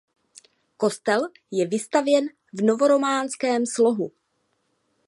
Kostel 0.77 1.27
je 1.51 1.67
vystavěn 1.67 2.29
v 2.53 2.61
novorománském 2.61 3.65
slohu. 3.65 4.11